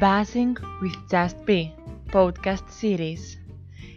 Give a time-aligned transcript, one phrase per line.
[0.00, 1.72] Buzzing with Just Be
[2.12, 3.38] Podcast Series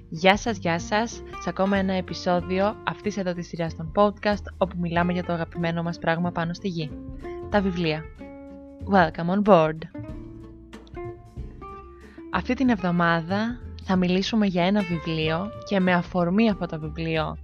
[0.09, 4.77] Γεια σας, γεια σας, σε ακόμα ένα επεισόδιο αυτής εδώ της σειράς των podcast όπου
[4.79, 6.91] μιλάμε για το αγαπημένο μας πράγμα πάνω στη γη,
[7.49, 8.03] τα βιβλία.
[8.91, 9.77] Welcome on board!
[12.31, 17.37] Αυτή την εβδομάδα θα μιλήσουμε για ένα βιβλίο και με αφορμή αυτό το βιβλίο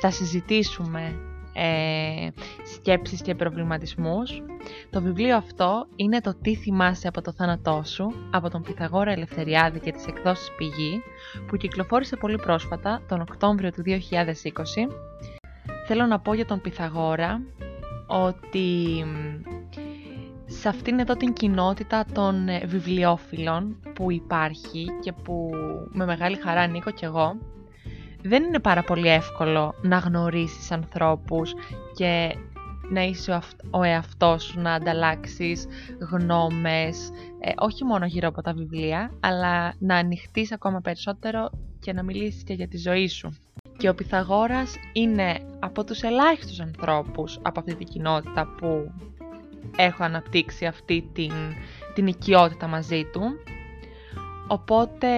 [0.00, 2.28] θα συζητήσουμε ε,
[2.74, 4.42] σκέψεις και προβληματισμούς.
[4.90, 9.80] Το βιβλίο αυτό είναι το «Τι θυμάσαι από το θάνατό σου» από τον Πυθαγόρα Ελευθεριάδη
[9.80, 11.02] και τις εκδόσεις Πηγή
[11.46, 13.90] που κυκλοφόρησε πολύ πρόσφατα τον Οκτώβριο του 2020.
[15.86, 17.42] Θέλω να πω για τον Πυθαγόρα
[18.06, 19.04] ότι
[20.46, 25.50] σε αυτήν εδώ την κοινότητα των ε, βιβλιοφίλων που υπάρχει και που
[25.92, 27.36] με μεγάλη χαρά ανήκω κι εγώ
[28.22, 31.54] δεν είναι πάρα πολύ εύκολο να γνωρίσεις ανθρώπους
[31.94, 32.34] και
[32.90, 33.38] να είσαι
[33.70, 35.66] ο εαυτός σου, να ανταλλάξεις
[36.10, 42.02] γνώμες, ε, όχι μόνο γύρω από τα βιβλία, αλλά να ανοιχτείς ακόμα περισσότερο και να
[42.02, 43.36] μιλήσεις και για τη ζωή σου.
[43.76, 48.92] Και ο Πυθαγόρας είναι από τους ελάχιστους ανθρώπους από αυτή την κοινότητα που
[49.76, 51.32] έχω αναπτύξει αυτή την,
[51.94, 53.22] την οικειότητα μαζί του.
[54.46, 55.08] Οπότε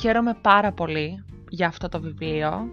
[0.00, 2.70] χαίρομαι πάρα πολύ για αυτό το βιβλίο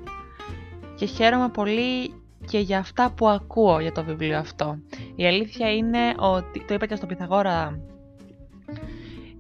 [0.96, 2.14] και χαίρομαι πολύ
[2.48, 4.78] και για αυτά που ακούω για το βιβλίο αυτό.
[5.16, 7.80] Η αλήθεια είναι ότι, το είπα και στον Πυθαγόρα,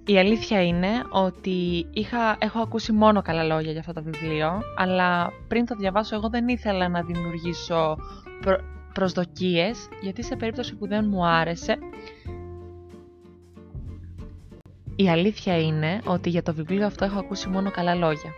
[0.05, 5.31] η αλήθεια είναι ότι είχα, έχω ακούσει μόνο καλά λόγια για αυτό το βιβλίο, αλλά
[5.47, 7.97] πριν το διαβάσω εγώ δεν ήθελα να δημιουργήσω
[8.41, 8.57] προ,
[8.93, 11.77] προσδοκίες, γιατί σε περίπτωση που δεν μου άρεσε,
[14.95, 18.31] η αλήθεια είναι ότι για το βιβλίο αυτό έχω ακούσει μόνο καλά λόγια.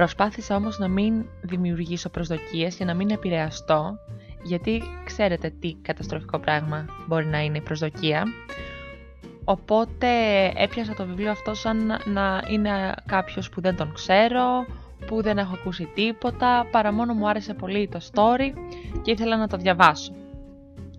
[0.00, 3.98] Προσπάθησα όμως να μην δημιουργήσω προσδοκίες και να μην επηρεαστώ,
[4.42, 8.24] γιατί ξέρετε τι καταστροφικό πράγμα μπορεί να είναι η προσδοκία.
[9.44, 10.08] Οπότε
[10.56, 14.66] έπιασα το βιβλίο αυτό σαν να είναι κάποιος που δεν τον ξέρω,
[15.06, 18.52] που δεν έχω ακούσει τίποτα, παρά μόνο μου άρεσε πολύ το story
[19.02, 20.12] και ήθελα να το διαβάσω.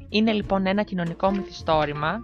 [0.09, 2.20] Είναι λοιπόν ένα κοινωνικό μυθιστόρημα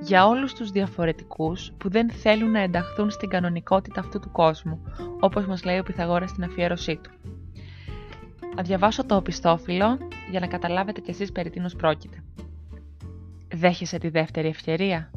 [0.00, 4.82] για όλους τους διαφορετικούς που δεν θέλουν να ενταχθούν στην κανονικότητα αυτού του κόσμου,
[5.20, 7.10] όπως μας λέει ο Πυθαγόρας στην αφιέρωσή του.
[8.56, 9.98] Θα διαβάσω το οπισθόφυλλο
[10.30, 12.24] για να καταλάβετε κι εσείς περί τίνος πρόκειται.
[13.54, 15.10] Δέχεσαι τη δεύτερη ευκαιρία.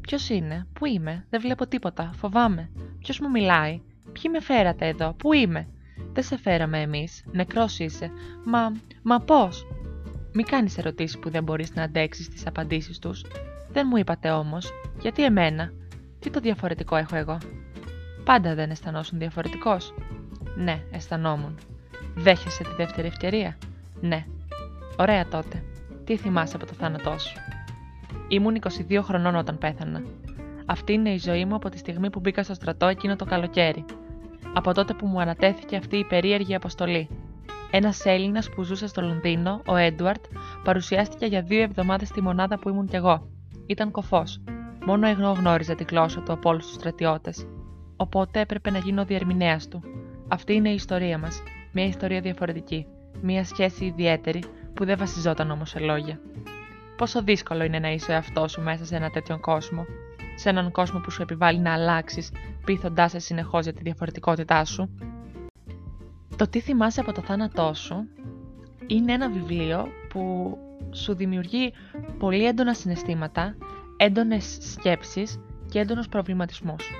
[0.00, 2.70] Ποιος είναι, πού είμαι, δεν βλέπω τίποτα, φοβάμαι.
[2.98, 3.80] Ποιος μου μιλάει,
[4.12, 5.68] ποιοι με φέρατε εδώ, πού είμαι;
[6.12, 8.10] Δεν σε φέραμε εμείς, νεκρός είσαι.
[8.44, 9.66] Μα, μα πώς;
[10.32, 13.22] Μη κάνεις ερωτήσεις που δεν μπορείς να αντέξεις τις απαντήσεις τους.
[13.72, 14.70] Δεν μου είπατε όμως,
[15.00, 15.72] γιατί εμένα,
[16.18, 17.38] τι το διαφορετικό έχω εγώ;
[18.24, 19.94] Πάντα δεν αισθανόσουν διαφορετικός.
[20.56, 21.58] Ναι, αισθανόμουν.
[22.14, 23.58] Δέχεσαι τη δεύτερη ευκαιρία;
[24.00, 24.24] Ναι.
[24.98, 25.62] Ωραία τότε.
[26.04, 27.38] Τι θυμάσαι από το θάνατό σου;
[28.28, 28.58] Ήμουν
[28.88, 30.02] 22 χρονών όταν πέθανα.
[30.66, 33.84] Αυτή είναι η ζωή μου από τη στιγμή που μπήκα στο στρατό εκείνο το καλοκαίρι.
[34.54, 37.08] Από τότε που μου ανατέθηκε αυτή η περίεργη αποστολή.
[37.70, 40.24] Ένας Έλληνας που ζούσε στο Λονδίνο, ο Έντουαρτ,
[40.64, 43.28] παρουσιάστηκε για δύο εβδομάδες στη μονάδα που ήμουν κι εγώ.
[43.70, 44.40] Ήταν κοφός.
[44.86, 47.46] Μόνο εγώ γνώριζα τη γλώσσα του από όλους τους στρατιώτες.
[47.96, 49.82] Οπότε έπρεπε να γίνω διερμηνέας του.
[50.28, 51.42] Αυτή είναι η ιστορία μας.
[51.72, 52.86] Μια ιστορία διαφορετική.
[53.22, 54.42] Μια σχέση ιδιαίτερη
[54.74, 56.20] που δεν βασιζόταν όμως σε λόγια.
[56.96, 59.86] Πόσο δύσκολο είναι να είσαι εαυτός σου μέσα σε ένα τέτοιον κόσμο.
[60.36, 62.32] Σε έναν κόσμο που σου επιβάλλει να αλλάξεις,
[62.64, 64.90] πείθοντάς σε συνεχώς για τη διαφορετικότητά σου.
[66.36, 68.08] Το τι θυμάσαι από το θάνατό σου
[68.86, 70.54] είναι ένα βιβλίο που
[70.90, 71.72] σου δημιουργεί
[72.18, 73.56] πολύ έντονα συναισθήματα,
[73.96, 75.40] έντονες σκέψεις
[75.70, 76.90] και έντονος προβληματισμός.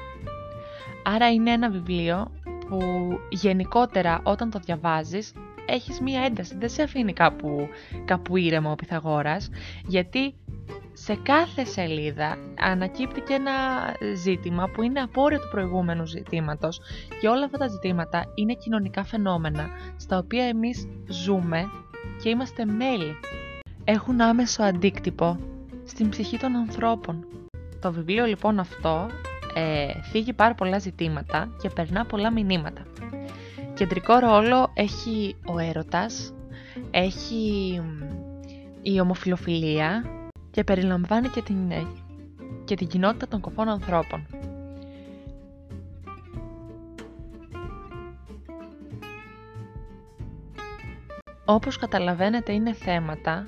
[1.05, 2.31] Άρα είναι ένα βιβλίο
[2.69, 2.81] που
[3.31, 5.33] γενικότερα όταν το διαβάζεις
[5.67, 7.69] έχεις μία ένταση, δεν σε αφήνει κάπου,
[8.05, 9.51] κάπου ήρεμο ο Πυθαγόρας,
[9.87, 10.35] γιατί
[10.93, 13.53] σε κάθε σελίδα ανακύπτει και ένα
[14.15, 16.81] ζήτημα που είναι απόρριο του προηγούμενου ζητήματος
[17.21, 21.65] και όλα αυτά τα ζητήματα είναι κοινωνικά φαινόμενα στα οποία εμείς ζούμε
[22.23, 23.17] και είμαστε μέλη
[23.85, 25.39] έχουν άμεσο αντίκτυπο
[25.85, 27.27] στην ψυχή των ανθρώπων.
[27.81, 29.07] Το βιβλίο λοιπόν αυτό
[29.55, 32.83] ε, θίγει πάρα πολλά ζητήματα και περνά πολλά μηνύματα.
[33.75, 36.33] Κεντρικό ρόλο έχει ο έρωτας,
[36.91, 37.81] έχει
[38.83, 40.05] η ομοφιλοφιλία
[40.51, 41.87] και περιλαμβάνει και την, ε,
[42.65, 44.27] και την κοινότητα των κοφών ανθρώπων.
[51.45, 53.47] Όπως καταλαβαίνετε είναι θέματα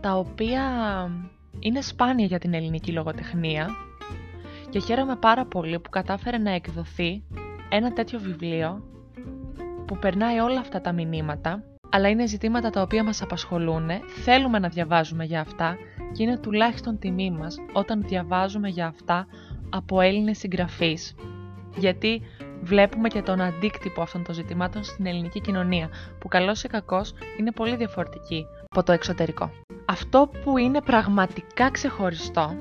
[0.00, 0.62] τα οποία
[1.58, 3.68] είναι σπάνια για την ελληνική λογοτεχνία
[4.70, 7.22] και χαίρομαι πάρα πολύ που κατάφερε να εκδοθεί
[7.68, 8.84] ένα τέτοιο βιβλίο
[9.86, 13.90] που περνάει όλα αυτά τα μηνύματα αλλά είναι ζητήματα τα οποία μας απασχολούν,
[14.24, 15.76] θέλουμε να διαβάζουμε για αυτά
[16.12, 19.26] και είναι τουλάχιστον τιμή μας όταν διαβάζουμε για αυτά
[19.70, 21.14] από Έλληνες συγγραφείς.
[21.76, 22.22] Γιατί
[22.62, 25.88] βλέπουμε και τον αντίκτυπο αυτών των ζητημάτων στην ελληνική κοινωνία,
[26.18, 29.50] που καλώς ή κακός είναι πολύ διαφορετική από το εξωτερικό.
[29.90, 32.54] Αυτό που είναι πραγματικά ξεχωριστό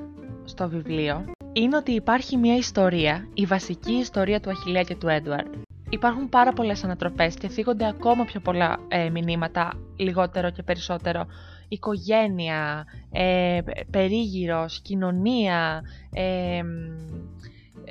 [0.45, 5.53] στο βιβλίο είναι ότι υπάρχει μια ιστορία, η βασική ιστορία του Αχιλέα και του Έντουαρντ.
[5.89, 11.25] Υπάρχουν πάρα πολλές ανατροπές και θίγονται ακόμα πιο πολλά ε, μηνύματα, λιγότερο και περισσότερο.
[11.67, 13.59] Οικογένεια, ε,
[13.91, 15.81] περίγυρος, κοινωνία,
[16.13, 16.61] ε,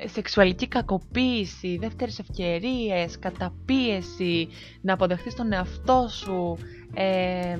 [0.05, 4.47] σεξουαλική κακοποίηση, δεύτερες ευκαιρίες, καταπίεση,
[4.81, 6.57] να αποδεχτείς τον εαυτό σου,
[6.93, 7.59] ε,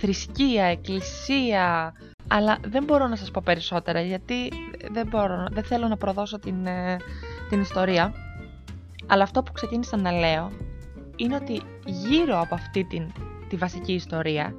[0.00, 1.94] θρησκεία, εκκλησία,
[2.28, 4.48] αλλά δεν μπορώ να σας πω περισσότερα γιατί
[4.92, 6.96] δεν, μπορώ, δεν θέλω να προδώσω την, ε,
[7.48, 8.14] την ιστορία.
[9.06, 10.52] Αλλά αυτό που ξεκίνησα να λέω
[11.16, 13.12] είναι ότι γύρω από αυτή την,
[13.48, 14.54] τη βασική ιστορία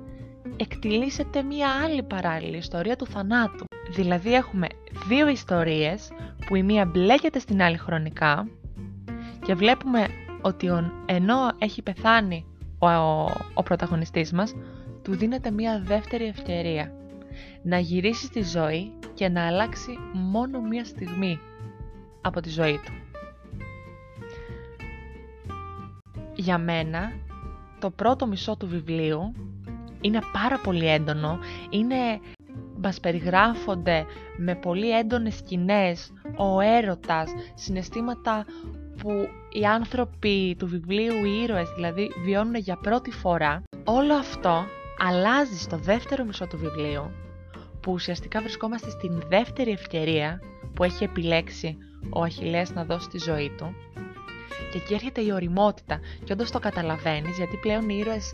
[0.57, 3.65] εκτιλήσεται μία άλλη παράλληλη ιστορία του θανάτου.
[3.95, 4.67] Δηλαδή έχουμε
[5.07, 6.09] δύο ιστορίες
[6.45, 8.47] που η μία μπλέκεται στην άλλη χρονικά
[9.45, 10.07] και βλέπουμε
[10.41, 10.67] ότι
[11.05, 12.45] ενώ έχει πεθάνει
[12.79, 14.55] ο, ο, ο πρωταγωνιστής μας,
[15.03, 16.91] του δίνεται μία δεύτερη ευκαιρία
[17.63, 21.39] να γυρίσει στη ζωή και να αλλάξει μόνο μία στιγμή
[22.21, 22.91] από τη ζωή του.
[26.35, 27.11] Για μένα,
[27.79, 29.33] το πρώτο μισό του βιβλίου
[30.01, 31.39] είναι πάρα πολύ έντονο,
[31.69, 32.19] είναι
[32.81, 34.05] μας περιγράφονται
[34.37, 38.45] με πολύ έντονες σκηνές, ο έρωτας, συναισθήματα
[38.97, 39.09] που
[39.51, 43.63] οι άνθρωποι του βιβλίου, οι ήρωες δηλαδή, βιώνουν για πρώτη φορά.
[43.83, 44.65] Όλο αυτό
[44.97, 47.11] αλλάζει στο δεύτερο μισό του βιβλίου,
[47.81, 50.41] που ουσιαστικά βρισκόμαστε στην δεύτερη ευκαιρία
[50.73, 51.77] που έχει επιλέξει
[52.09, 53.75] ο Αχιλέας να δώσει τη ζωή του.
[54.71, 58.33] Και εκεί έρχεται η οριμότητα και όντως το καταλαβαίνεις γιατί πλέον οι ήρωες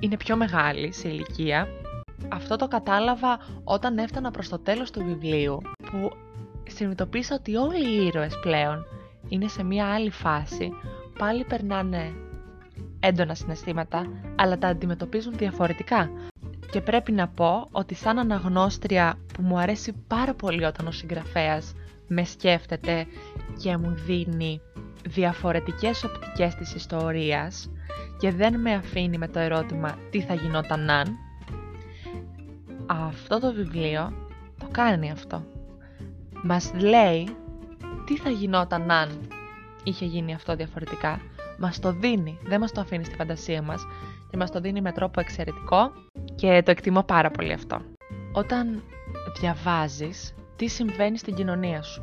[0.00, 1.68] είναι πιο μεγάλοι σε ηλικία
[2.28, 5.60] αυτό το κατάλαβα όταν έφτανα προς το τέλος του βιβλίου
[5.90, 6.10] που
[6.68, 8.84] συνειδητοποίησα ότι όλοι οι ήρωες πλέον
[9.28, 10.70] είναι σε μια άλλη φάση,
[11.18, 12.12] πάλι περνάνε
[13.00, 14.06] έντονα συναισθήματα,
[14.36, 16.10] αλλά τα αντιμετωπίζουν διαφορετικά.
[16.70, 21.72] Και πρέπει να πω ότι σαν αναγνώστρια που μου αρέσει πάρα πολύ όταν ο συγγραφέας
[22.08, 23.06] με σκέφτεται
[23.62, 24.60] και μου δίνει
[25.08, 27.70] διαφορετικές οπτικές της ιστορίας
[28.18, 31.16] και δεν με αφήνει με το ερώτημα τι θα γινόταν αν,
[32.86, 34.12] αυτό το βιβλίο
[34.58, 35.44] το κάνει αυτό.
[36.42, 37.36] Μας λέει
[38.06, 39.28] τι θα γινόταν αν
[39.84, 41.20] είχε γίνει αυτό διαφορετικά.
[41.58, 43.86] Μας το δίνει, δεν μας το αφήνει στη φαντασία μας
[44.30, 45.92] και μας το δίνει με τρόπο εξαιρετικό
[46.34, 47.80] και το εκτιμώ πάρα πολύ αυτό.
[48.32, 48.82] Όταν
[49.40, 52.02] διαβάζεις τι συμβαίνει στην κοινωνία σου,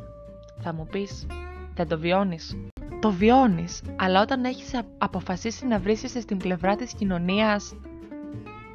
[0.60, 1.26] θα μου πεις
[1.74, 2.56] δεν το βιώνεις.
[3.04, 7.74] Το βιώνεις, αλλά όταν έχεις αποφασίσει να βρίσκεσαι στην πλευρά της κοινωνίας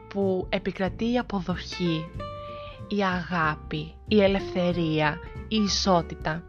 [0.08, 2.06] που επικρατεί η αποδοχή,
[2.88, 5.18] η αγάπη, η ελευθερία,
[5.48, 6.44] η ισότητα.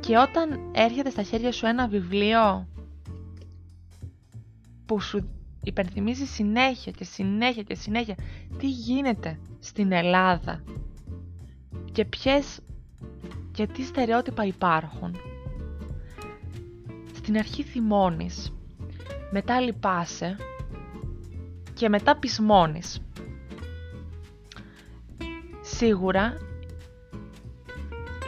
[0.00, 2.68] Και όταν έρχεται στα χέρια σου ένα βιβλίο
[4.86, 5.28] που σου
[5.64, 8.14] υπενθυμίζει συνέχεια και συνέχεια και συνέχεια
[8.58, 10.62] τι γίνεται στην Ελλάδα
[11.92, 12.58] και ποιες
[13.54, 15.16] και τι στερεότυπα υπάρχουν;
[17.14, 18.52] Στην αρχή θυμώνεις,
[19.30, 20.36] μετά λυπάσαι
[21.74, 23.00] και μετά πεισμώνεις.
[25.60, 26.34] Σίγουρα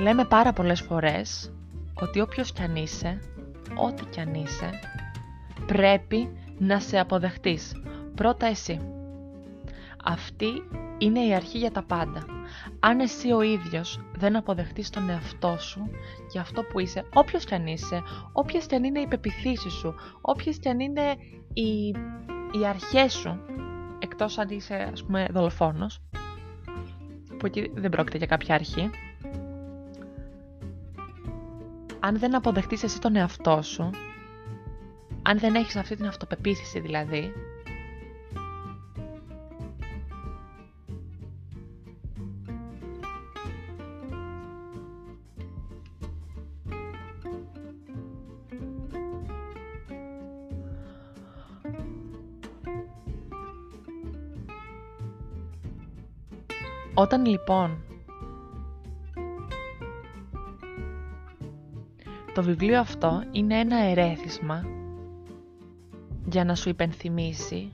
[0.01, 1.53] λέμε πάρα πολλές φορές
[1.95, 3.19] ότι όποιος κι αν είσαι,
[3.75, 4.71] ό,τι κι αν είσαι,
[5.67, 6.29] πρέπει
[6.59, 7.73] να σε αποδεχτείς.
[8.15, 8.81] Πρώτα εσύ.
[10.05, 10.47] Αυτή
[10.99, 12.36] είναι η αρχή για τα πάντα.
[12.81, 15.91] Αν εσύ ο ίδιος δεν αποδεχτείς τον εαυτό σου
[16.33, 18.03] και αυτό που είσαι, όποιος κι αν είσαι,
[18.33, 21.17] όποιες κι αν είναι οι πεπιθήσεις σου, όποιες κι αν είναι
[21.53, 21.95] οι
[22.53, 23.41] οι αρχές σου,
[23.99, 26.01] εκτός αν είσαι ας πούμε δολοφόνος,
[27.39, 28.91] που εκεί δεν πρόκειται για κάποια αρχή,
[32.01, 33.91] αν δεν αποδεχτείς εσύ τον εαυτό σου,
[35.23, 37.33] αν δεν έχεις αυτή την αυτοπεποίθηση δηλαδή,
[56.99, 57.79] Όταν λοιπόν
[62.35, 64.67] το βιβλίο αυτό είναι ένα ερέθισμα
[66.25, 67.73] για να σου υπενθυμίσει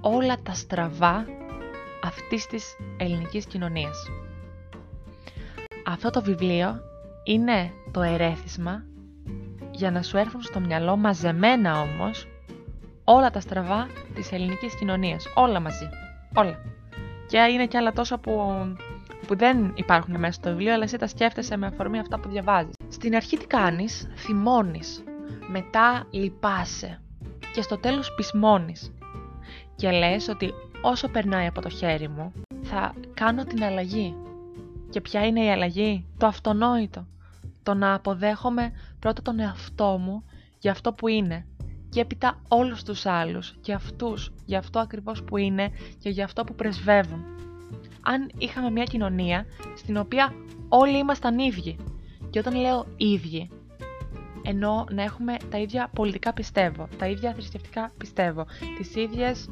[0.00, 1.26] όλα τα στραβά
[2.04, 4.06] αυτής της ελληνικής κοινωνίας.
[5.86, 6.80] Αυτό το βιβλίο
[7.24, 8.84] είναι το ερέθισμα
[9.70, 12.26] για να σου έρθουν στο μυαλό μαζεμένα όμως
[13.04, 15.24] όλα τα στραβά της ελληνικής κοινωνίας.
[15.34, 15.88] Όλα μαζί.
[16.34, 16.71] Όλα.
[17.32, 18.32] Και είναι και άλλα τόσα που
[19.26, 22.74] που δεν υπάρχουν μέσα στο βιβλίο, αλλά εσύ τα σκέφτεσαι με αφορμή αυτά που διαβάζεις.
[22.88, 25.04] Στην αρχή τι κάνεις, θυμώνεις,
[25.48, 27.00] μετά λυπάσαι
[27.54, 28.92] και στο τέλος πεισμώνεις.
[29.76, 34.14] Και λες ότι όσο περνάει από το χέρι μου, θα κάνω την αλλαγή.
[34.90, 37.06] Και ποια είναι η αλλαγή; Το αυτονόητο.
[37.62, 40.24] Το να αποδέχομαι πρώτα τον εαυτό μου
[40.58, 41.46] για αυτό που είναι
[41.92, 46.44] και έπειτα όλους τους άλλους και αυτούς για αυτό ακριβώς που είναι και για αυτό
[46.44, 47.24] που πρεσβεύουν.
[48.02, 49.46] Αν είχαμε μια κοινωνία
[49.76, 50.34] στην οποία
[50.68, 51.76] όλοι ήμασταν ίδιοι
[52.30, 53.48] και όταν λέω ίδιοι
[54.42, 58.46] ενώ να έχουμε τα ίδια πολιτικά πιστεύω, τα ίδια θρησκευτικά πιστεύω,
[58.76, 59.50] τις ίδιες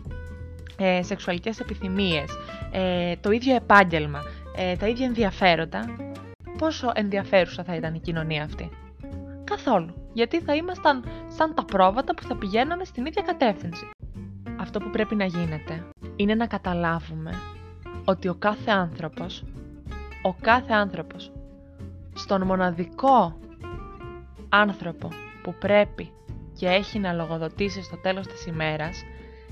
[0.76, 2.30] ε, σεξουαλικές επιθυμίες,
[2.73, 4.23] ε, το ίδιο επάγγελμα,
[4.56, 5.97] ε, τα ίδια ενδιαφέροντα,
[6.59, 8.70] πόσο ενδιαφέρουσα θα ήταν η κοινωνία αυτή;
[9.44, 10.00] Καθόλου.
[10.12, 13.88] Γιατί θα ήμασταν σαν τα πρόβατα που θα πηγαίναμε στην ίδια κατεύθυνση.
[14.61, 15.87] Αυτό που πρέπει να γίνεται
[16.17, 17.33] είναι να καταλάβουμε
[18.05, 19.45] ότι ο κάθε άνθρωπος,
[20.23, 21.33] ο κάθε άνθρωπος,
[22.14, 23.38] στον μοναδικό
[24.49, 25.09] άνθρωπο
[25.43, 26.12] που πρέπει
[26.59, 29.02] και έχει να λογοδοτήσει στο τέλος της ημέρας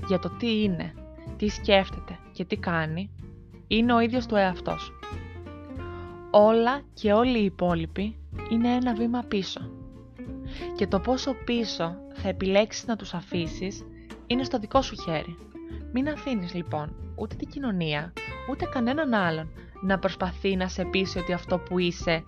[0.07, 0.93] για το τι είναι,
[1.37, 3.09] τι σκέφτεται και τι κάνει,
[3.67, 4.93] είναι ο ίδιος του εαυτός.
[6.31, 8.17] Όλα και όλοι οι υπόλοιποι
[8.49, 9.78] είναι ένα βήμα πίσω.
[10.75, 13.85] Και το πόσο πίσω θα επιλέξεις να τους αφήσεις
[14.27, 15.37] είναι στο δικό σου χέρι.
[15.93, 18.13] Μην αφήνεις λοιπόν ούτε την κοινωνία,
[18.49, 19.51] ούτε κανέναν άλλον
[19.81, 22.23] να προσπαθεί να σε πείσει ότι αυτό που είσαι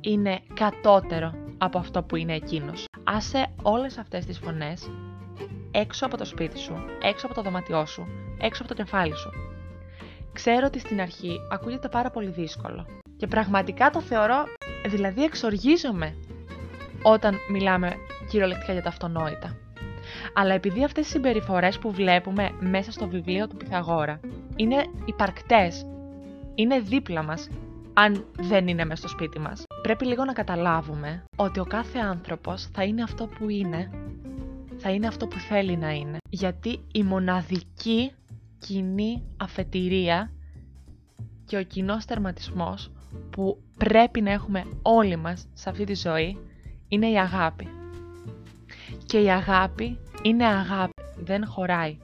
[0.00, 2.84] είναι κατώτερο από αυτό που είναι εκείνος.
[3.04, 4.90] Άσε όλες αυτές τις φωνές
[5.70, 8.06] έξω από το σπίτι σου, έξω από το δωμάτιό σου,
[8.40, 9.30] έξω από το κεφάλι σου.
[10.32, 14.44] Ξέρω ότι στην αρχή ακούγεται πάρα πολύ δύσκολο και πραγματικά το θεωρώ,
[14.86, 16.16] δηλαδή εξοργίζομαι
[17.02, 17.92] όταν μιλάμε
[18.30, 19.56] κυριολεκτικά για τα αυτονόητα.
[20.34, 24.20] Αλλά επειδή αυτές οι συμπεριφορές που βλέπουμε μέσα στο βιβλίο του Πυθαγόρα
[24.56, 25.86] είναι υπαρκτές,
[26.54, 27.48] είναι δίπλα μας,
[27.92, 32.68] αν δεν είναι μέσα στο σπίτι μας, πρέπει λίγο να καταλάβουμε ότι ο κάθε άνθρωπος
[32.72, 33.90] θα είναι αυτό που είναι,
[34.76, 36.16] θα είναι αυτό που θέλει να είναι.
[36.30, 38.12] Γιατί η μοναδική
[38.58, 40.30] κοινή αφετηρία
[41.44, 42.90] και ο κοινός τερματισμός
[43.30, 46.38] που πρέπει να έχουμε όλοι μας σε αυτή τη ζωή
[46.88, 47.68] είναι η αγάπη.
[49.06, 51.96] Και η αγάπη είναι αγάπη, δεν χωράει.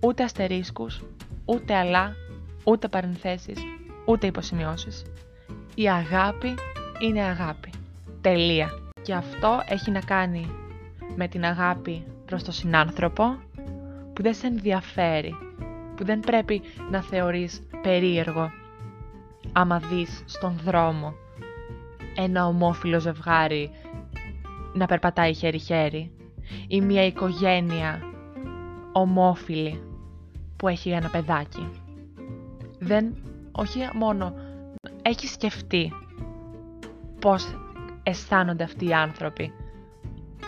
[0.00, 1.02] Ούτε αστερίσκους,
[1.44, 2.14] ούτε αλλά,
[2.64, 3.58] ούτε παρενθέσεις,
[4.04, 5.04] ούτε υποσημειώσεις.
[5.74, 6.54] Η αγάπη
[7.00, 7.70] είναι αγάπη.
[8.20, 8.70] Τελεία.
[9.02, 10.50] Και αυτό έχει να κάνει
[11.16, 13.38] με την αγάπη προς τον συνάνθρωπο
[14.12, 15.34] που δεν σε ενδιαφέρει,
[15.96, 18.50] που δεν πρέπει να θεωρείς περίεργο
[19.52, 21.14] άμα δεις στον δρόμο
[22.16, 23.70] ένα ομόφυλο ζευγάρι
[24.74, 26.12] να περπατάει χέρι-χέρι
[26.68, 28.00] ή μια οικογένεια
[28.92, 29.82] ομόφυλη
[30.56, 31.68] που έχει ένα παιδάκι.
[32.78, 33.16] Δεν,
[33.52, 34.34] όχι μόνο,
[35.02, 35.92] έχει σκεφτεί
[37.20, 37.56] πώς
[38.02, 39.52] αισθάνονται αυτοί οι άνθρωποι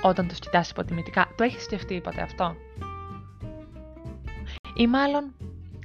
[0.02, 1.28] όταν τους κοιτάς υποτιμητικά.
[1.36, 2.54] Το έχεις σκεφτεί ποτέ αυτό;
[4.74, 5.34] Ή μάλλον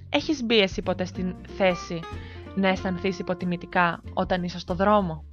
[0.09, 1.99] έχεις μπει εσύ ποτέ στην θέση
[2.55, 5.23] να αισθανθείς υποτιμητικά όταν είσαι στο δρόμο;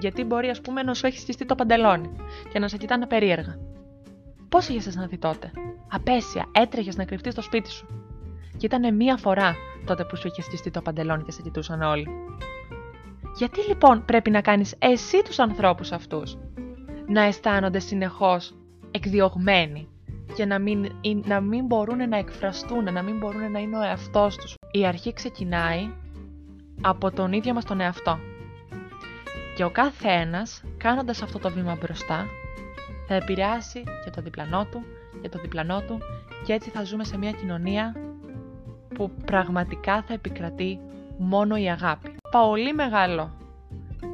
[0.00, 2.10] Γιατί μπορεί, ας πούμε, να σου έχει στιστεί το παντελόνι
[2.52, 3.58] και να σε κοιτάνε περίεργα.
[4.48, 5.50] Πώς είχες αισθανθεί τότε,
[5.88, 7.86] Απέσια, έτρεχες να κρυφτείς στο σπίτι σου.
[8.56, 9.54] Και ήταν μία φορά
[9.86, 12.08] τότε που σου είχε στιστεί το παντελόνι και σε κοιτούσαν όλοι.
[13.36, 16.38] Γιατί λοιπόν πρέπει να κάνεις εσύ τους ανθρώπους αυτούς;
[17.06, 18.54] Να αισθάνονται συνεχώς
[18.90, 19.88] εκδιωγμένοι
[20.34, 20.92] και να μην,
[21.24, 24.54] να μην μπορούν να εκφραστούν, να μην μπορούν να είναι ο εαυτός τους.
[24.70, 25.90] Η αρχή ξεκινάει
[26.80, 28.18] από τον ίδιο μας τον εαυτό.
[29.60, 32.26] Και ο κάθε ένας, κάνοντας αυτό το βήμα μπροστά,
[33.06, 34.82] θα επηρεάσει και το διπλανό του
[35.22, 35.98] και το διπλανό του
[36.44, 37.94] και έτσι θα ζούμε σε μια κοινωνία
[38.94, 40.78] που πραγματικά θα επικρατεί
[41.18, 42.14] μόνο η αγάπη.
[42.30, 43.36] Πολύ μεγάλο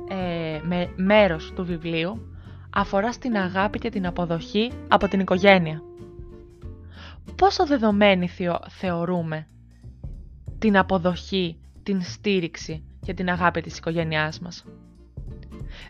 [0.09, 2.37] ε, με, μέρος του βιβλίου
[2.71, 5.83] αφορά στην αγάπη και την αποδοχή από την οικογένεια.
[7.37, 8.31] Πόσο δεδομένη
[8.69, 9.47] θεωρούμε
[10.59, 14.65] την αποδοχή την στήριξη και την αγάπη της οικογένειάς μας;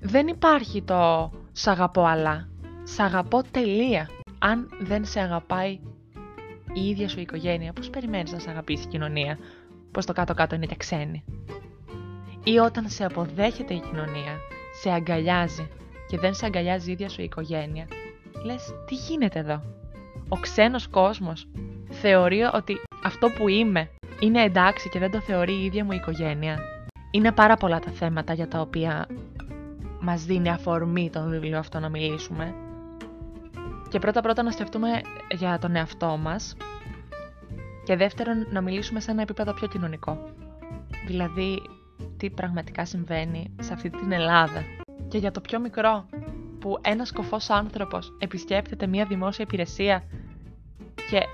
[0.01, 2.49] Δεν υπάρχει το «σ' αγαπώ αλλά»,
[2.83, 4.09] «σ' αγαπώ τελεία».
[4.39, 5.79] Αν δεν σε αγαπάει
[6.73, 9.39] η ίδια σου οικογένεια, πώς περιμένεις να σε αγαπήσει η κοινωνία,
[9.91, 11.25] πως το κάτω-κάτω είναι και ξένη.
[12.45, 14.39] Ή όταν σε αποδέχεται η κοινωνία,
[14.83, 15.69] σε αγκαλιάζει
[16.09, 17.87] και δεν σε αγκαλιάζει η ίδια σου οικογένεια,
[18.45, 19.63] λες τι γίνεται εδώ;
[20.29, 21.49] Ο ξένος κόσμος
[21.91, 23.91] θεωρεί ότι αυτό που είμαι
[24.21, 26.59] είναι εντάξει και δεν το θεωρεί η ίδια μου η οικογένεια.
[27.11, 29.07] Είναι πάρα πολλά τα θέματα για τα οποία
[30.01, 32.55] μας δίνει αφορμή το βιβλίο αυτό να μιλήσουμε.
[33.89, 34.89] Και πρώτα πρώτα να σκεφτούμε
[35.37, 36.57] για τον εαυτό μας
[37.85, 40.19] και δεύτερον να μιλήσουμε σε ένα επίπεδο πιο κοινωνικό.
[41.07, 41.63] Δηλαδή,
[42.17, 44.63] τι πραγματικά συμβαίνει σε αυτή την Ελλάδα.
[45.09, 46.07] Και για το πιο μικρό,
[46.59, 50.03] που ένας κοφός άνθρωπος επισκέπτεται μια δημόσια υπηρεσία
[51.11, 51.25] και ε,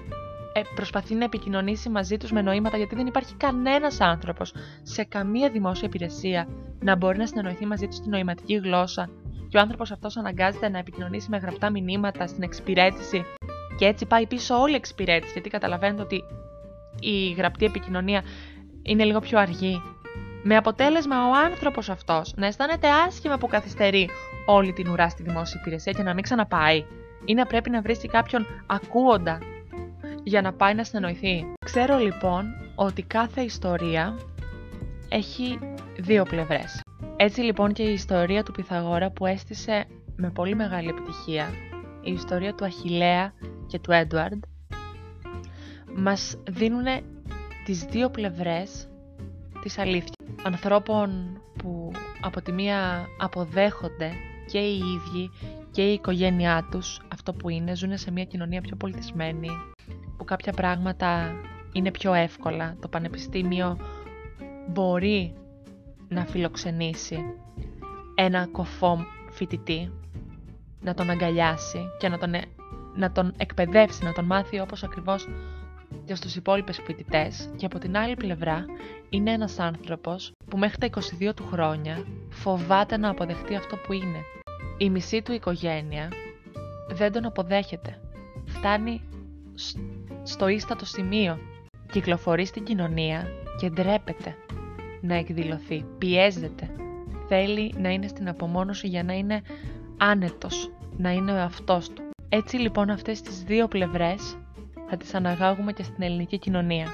[0.75, 5.87] προσπαθεί να επικοινωνήσει μαζί τους με νοήματα γιατί δεν υπάρχει κανένας άνθρωπος σε καμία δημόσια
[5.89, 6.49] υπηρεσία
[6.81, 9.11] να μπορεί να συνεννοηθεί μαζί του στην νοηματική γλώσσα
[9.49, 13.25] και ο άνθρωπος αυτός αναγκάζεται να επικοινωνήσει με γραπτά μηνύματα στην εξυπηρέτηση
[13.79, 16.25] και έτσι πάει πίσω όλη η εξυπηρέτηση γιατί καταλαβαίνετε ότι
[17.01, 18.23] η γραπτή επικοινωνία
[18.83, 19.83] είναι λίγο πιο αργή.
[20.43, 24.09] Με αποτέλεσμα ο άνθρωπος αυτός να αισθάνεται άσχημα που καθυστερεί
[24.47, 26.85] όλη την ουρά στη δημόσια υπηρεσία και να μην ξαναπάει
[27.25, 29.39] ή να πρέπει να βρίσκει κάποιον ακούοντα
[30.23, 31.45] για να πάει να συνεννοηθεί.
[31.65, 34.19] Ξέρω λοιπόν ότι κάθε ιστορία
[35.09, 35.59] έχει
[35.99, 36.81] δύο πλευρές.
[37.17, 39.87] Έτσι λοιπόν και η ιστορία του Πυθαγόρα που έστησε
[40.17, 41.49] με πολύ μεγάλη επιτυχία,
[42.03, 43.33] η ιστορία του Αχιλέα
[43.67, 44.43] και του Έντουαρντ,
[45.97, 46.85] μας δίνουν
[47.65, 48.89] τις δύο πλευρές
[49.63, 50.15] της αλήθειας.
[50.43, 54.13] Ανθρώπων που από τη μία αποδέχονται
[54.47, 55.31] και οι ίδιοι
[55.71, 59.49] και η οικογένειά τους αυτό που είναι, ζουν σε μια κοινωνία πιο πολιτισμένη,
[60.17, 61.33] που κάποια πράγματα
[61.73, 62.77] είναι πιο εύκολα.
[62.81, 63.79] Το πανεπιστήμιο
[64.69, 65.35] μπορεί
[66.09, 67.19] να φιλοξενήσει
[68.15, 69.93] ένα κοφό φοιτητή,
[70.81, 72.43] να τον αγκαλιάσει και να τον, ε,
[72.95, 75.29] να τον εκπαιδεύσει, να τον μάθει όπως ακριβώς
[76.05, 78.65] και στους υπόλοιπες φοιτητές και από την άλλη πλευρά
[79.11, 84.19] είναι ένας άνθρωπος που μέχρι τα 22 του χρόνια φοβάται να αποδεχτεί αυτό που είναι.
[84.79, 86.09] Η μισή του οικογένεια
[86.89, 88.01] δεν τον αποδέχεται.
[88.47, 89.03] Φτάνει
[90.23, 91.39] στο ίστατο σημείο.
[91.93, 94.37] Κυκλοφορεί στην κοινωνία και ντρέπεται
[95.01, 95.85] να εκδηλωθεί.
[95.99, 96.71] Πιέζεται.
[97.29, 99.43] Θέλει να είναι στην απομόνωση για να είναι
[99.97, 102.03] άνετος, να είναι ο εαυτός του.
[102.29, 104.37] Έτσι λοιπόν αυτές τις δύο πλευρές
[104.89, 106.87] θα τις αναγάγουμε και στην ελληνική κοινωνία.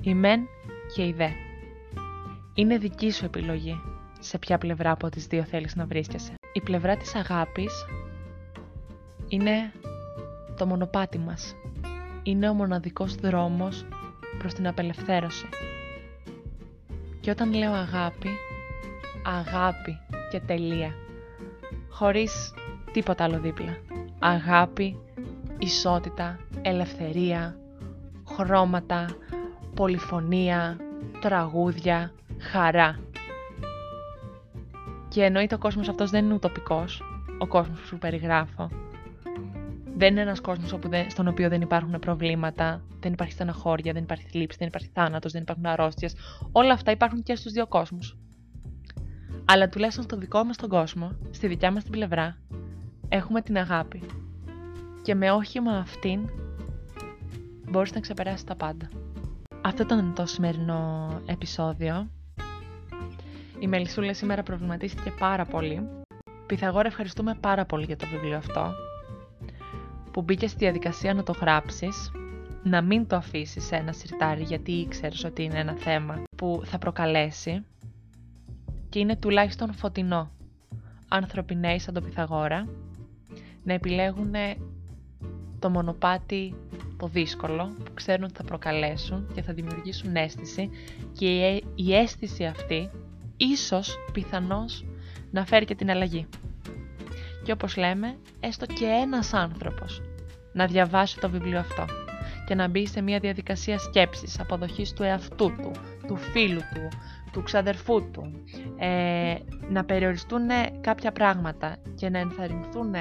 [0.00, 0.40] Η μεν
[0.94, 1.28] και η δε.
[2.54, 3.80] Είναι δική σου επιλογή
[4.18, 6.34] σε ποια πλευρά από τις δύο θέλεις να βρίσκεσαι.
[6.52, 7.84] Η πλευρά της αγάπης
[9.28, 9.72] είναι
[10.56, 11.54] το μονοπάτι μας.
[12.26, 13.86] Είναι ο μοναδικός δρόμος
[14.38, 15.48] προς την απελευθέρωση.
[17.20, 18.28] Και όταν λέω αγάπη,
[19.24, 19.98] αγάπη
[20.30, 20.94] και τελεία.
[21.88, 22.54] Χωρίς
[22.92, 23.76] τίποτα άλλο δίπλα.
[24.18, 24.98] Αγάπη,
[25.58, 27.56] ισότητα, ελευθερία,
[28.28, 29.06] χρώματα,
[29.74, 30.76] πολυφωνία,
[31.20, 32.98] τραγούδια, χαρά.
[35.08, 37.02] Και εννοείται ο κόσμος αυτός δεν είναι ουτοπικός,
[37.38, 38.70] ο κόσμος που σου περιγράφω.
[39.98, 44.58] Δεν είναι ένας κόσμος στον οποίο δεν υπάρχουν προβλήματα, δεν υπάρχει στεναχώρια, δεν υπάρχει θλίψη,
[44.58, 46.14] δεν υπάρχει θάνατος, δεν υπάρχουν αρρώστιες.
[46.52, 48.16] Όλα αυτά υπάρχουν και στους δύο κόσμους.
[49.44, 52.38] Αλλά τουλάχιστον στο δικό μας τον κόσμο, στη δικιά μας την πλευρά,
[53.08, 54.02] έχουμε την αγάπη.
[55.02, 56.20] Και με όχημα αυτήν
[57.70, 58.88] μπορείς να ξεπεράσεις τα πάντα.
[59.62, 62.10] Αυτό ήταν το σημερινό επεισόδιο.
[63.58, 65.88] Η Μελισσούλα σήμερα προβληματίστηκε πάρα πολύ.
[66.46, 68.74] Πυθαγόρα ευχαριστούμε πάρα πολύ για το βιβλίο αυτό
[70.16, 72.10] που μπήκες στη διαδικασία να το γράψεις,
[72.62, 76.78] να μην το αφήσεις σε ένα σιρτάρι γιατί ήξερες ότι είναι ένα θέμα που θα
[76.78, 77.64] προκαλέσει
[78.88, 80.30] και είναι τουλάχιστον φωτεινό.
[81.08, 82.68] Άνθρωποι νέοι σαν τον Πυθαγόρα
[83.64, 84.32] να επιλέγουν
[85.58, 86.54] το μονοπάτι
[86.98, 90.70] το δύσκολο που ξέρουν ότι θα προκαλέσουν και θα δημιουργήσουν αίσθηση
[91.12, 92.90] και η αίσθηση αυτή
[93.36, 94.84] ίσως πιθανώς
[95.30, 96.26] να φέρει και την αλλαγή.
[97.46, 100.02] Και όπως λέμε, έστω και ένας άνθρωπος
[100.52, 101.84] να διαβάσει το βιβλίο αυτό
[102.46, 105.70] και να μπει σε μια διαδικασία σκέψης, αποδοχής του εαυτού του,
[106.06, 106.88] του φίλου του,
[107.32, 108.44] του ξαδερφού του,
[108.76, 109.34] ε,
[109.68, 110.48] να περιοριστούν
[110.80, 112.94] κάποια πράγματα και να ενθαρρυνθούν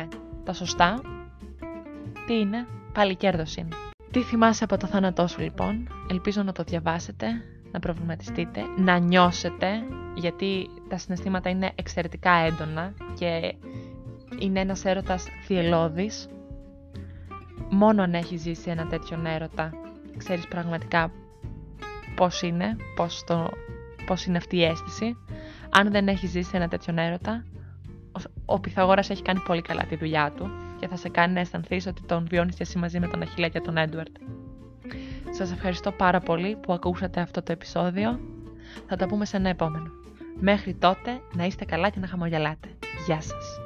[0.44, 1.02] τα σωστά,
[2.28, 3.76] τι είναι, πάλι κέρδος είναι.
[4.12, 7.28] Τι θυμάσαι από το θάνατό σου λοιπόν, ελπίζω να το διαβάσετε,
[7.72, 9.68] να προβληματιστείτε, να νιώσετε,
[10.16, 13.56] γιατί τα συναισθήματα είναι εξαιρετικά έντονα και
[14.40, 16.28] είναι ένας έρωτας θυελώδης.
[17.70, 19.72] Μόνο αν έχει ζήσει ένα τέτοιο έρωτα,
[20.18, 21.12] ξέρεις πραγματικά
[22.16, 23.50] πώς είναι, πώς, το,
[24.06, 25.18] πώς είναι αυτή η αίσθηση.
[25.70, 27.46] Αν δεν έχει ζήσει ένα τέτοιο έρωτα,
[28.46, 31.88] ο Πυθαγόρας έχει κάνει πολύ καλά τη δουλειά του και θα σε κάνει να αισθανθείς
[31.88, 34.16] ότι τον βιώνεις και εσύ μαζί με τον Αχιλέα και τον Έντουαρτ.
[35.30, 38.20] Σας ευχαριστώ πάρα πολύ που ακούσατε αυτό το επεισόδιο.
[38.88, 39.92] Θα τα πούμε σε ένα επόμενο.
[40.40, 42.68] Μέχρι τότε να είστε καλά και να χαμογελάτε.
[43.06, 43.65] Γεια σας!